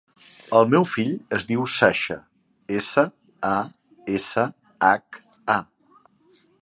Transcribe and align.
El 0.59 0.63
meu 0.69 0.85
fill 0.93 1.11
es 1.37 1.43
diu 1.49 1.65
Sasha: 1.73 2.17
essa, 2.79 3.03
a, 3.51 3.55
essa, 4.17 4.47
hac, 4.89 5.21
a. 5.59 5.61